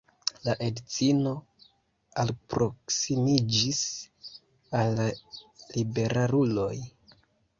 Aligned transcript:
La 0.45 0.53
edzino 0.67 1.33
alproksimiĝis 2.23 3.83
al 4.79 4.97
la 5.01 5.05
liberaluloj. 5.77 6.75